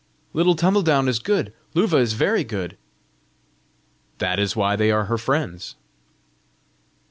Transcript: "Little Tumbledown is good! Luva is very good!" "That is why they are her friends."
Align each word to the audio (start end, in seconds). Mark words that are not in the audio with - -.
"Little 0.33 0.55
Tumbledown 0.55 1.07
is 1.07 1.19
good! 1.19 1.53
Luva 1.75 1.99
is 1.99 2.13
very 2.13 2.43
good!" 2.43 2.75
"That 4.17 4.39
is 4.39 4.55
why 4.55 4.75
they 4.75 4.89
are 4.89 5.05
her 5.05 5.19
friends." 5.19 5.75